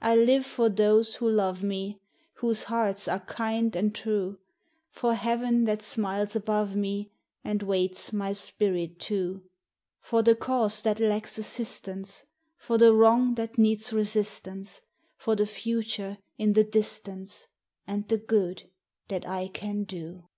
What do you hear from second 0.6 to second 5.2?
those who love me, Whose hearts are kind and true, For